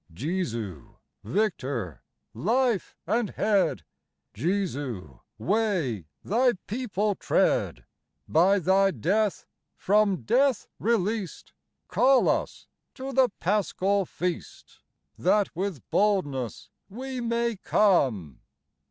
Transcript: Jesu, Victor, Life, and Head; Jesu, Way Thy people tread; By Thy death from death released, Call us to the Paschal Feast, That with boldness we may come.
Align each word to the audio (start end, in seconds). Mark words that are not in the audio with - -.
Jesu, 0.11 0.95
Victor, 1.23 2.01
Life, 2.33 2.97
and 3.05 3.29
Head; 3.29 3.83
Jesu, 4.33 5.19
Way 5.37 6.07
Thy 6.23 6.53
people 6.65 7.13
tread; 7.13 7.85
By 8.27 8.57
Thy 8.57 8.89
death 8.89 9.45
from 9.75 10.23
death 10.23 10.67
released, 10.79 11.53
Call 11.87 12.27
us 12.27 12.65
to 12.95 13.13
the 13.13 13.29
Paschal 13.39 14.07
Feast, 14.07 14.79
That 15.19 15.55
with 15.55 15.87
boldness 15.91 16.71
we 16.89 17.21
may 17.21 17.57
come. 17.57 18.39